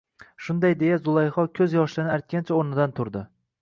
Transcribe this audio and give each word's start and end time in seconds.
Shunday 0.45 0.73
deya 0.79 0.95
Zulayho 1.03 1.47
ko`z 1.61 1.79
yoshlarini 1.79 2.19
artgancha 2.19 2.61
o`rnidan 2.61 3.01
turdi 3.01 3.29